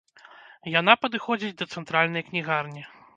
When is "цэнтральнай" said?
1.75-2.23